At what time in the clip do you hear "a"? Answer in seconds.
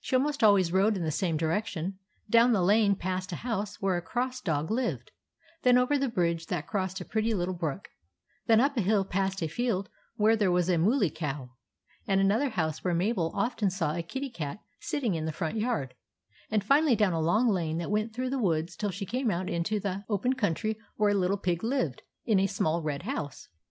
3.32-3.36, 3.98-4.00, 7.02-7.04, 8.78-8.80, 9.42-9.46, 10.70-10.78, 13.92-14.02, 17.12-17.20, 21.10-21.14, 22.40-22.46